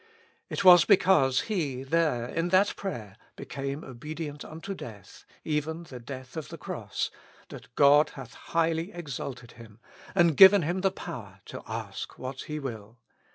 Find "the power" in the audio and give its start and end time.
10.81-11.41